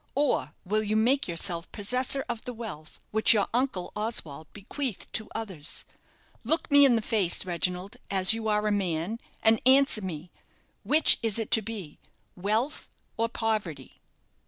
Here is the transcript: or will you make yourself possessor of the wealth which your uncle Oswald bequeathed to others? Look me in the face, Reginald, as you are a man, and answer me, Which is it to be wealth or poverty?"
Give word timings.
or 0.15 0.55
will 0.65 0.81
you 0.81 0.95
make 0.95 1.27
yourself 1.27 1.71
possessor 1.71 2.25
of 2.27 2.41
the 2.41 2.55
wealth 2.55 2.97
which 3.11 3.33
your 3.35 3.47
uncle 3.53 3.91
Oswald 3.95 4.51
bequeathed 4.51 5.05
to 5.13 5.29
others? 5.35 5.85
Look 6.43 6.71
me 6.71 6.85
in 6.85 6.95
the 6.95 7.03
face, 7.03 7.45
Reginald, 7.45 7.97
as 8.09 8.33
you 8.33 8.47
are 8.47 8.65
a 8.65 8.71
man, 8.71 9.19
and 9.43 9.61
answer 9.63 10.01
me, 10.01 10.31
Which 10.81 11.19
is 11.21 11.37
it 11.37 11.51
to 11.51 11.61
be 11.61 11.99
wealth 12.35 12.89
or 13.15 13.29
poverty?" 13.29 14.01